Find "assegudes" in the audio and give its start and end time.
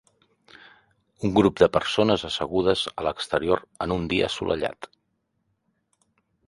2.31-2.87